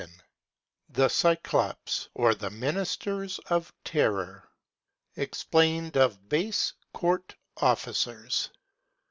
—THE 0.89 1.09
CYCLOPS, 1.09 2.09
OR 2.15 2.33
THE 2.33 2.49
MINISTERS 2.49 3.37
OF 3.51 3.71
TERROR. 3.83 4.49
EXPLAINED 5.15 5.95
OF 5.95 6.27
BASE 6.27 6.73
COURT 6.91 7.35
OFFICERS. 7.57 8.49